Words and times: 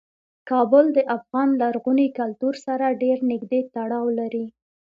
کابل 0.49 0.85
د 0.93 0.99
افغان 1.17 1.49
لرغوني 1.61 2.07
کلتور 2.19 2.53
سره 2.65 2.97
ډیر 3.01 3.17
نږدې 3.31 3.61
تړاو 3.75 4.05
لري. 4.19 4.45